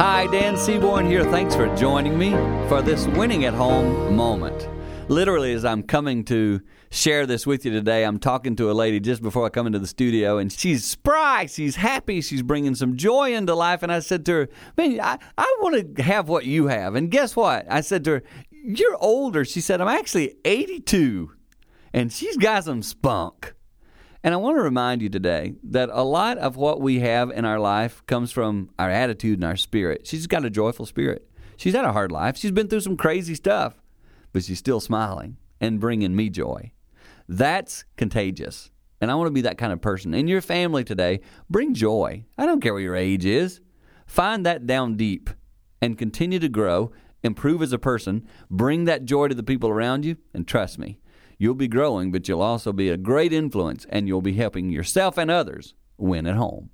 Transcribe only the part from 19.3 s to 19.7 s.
She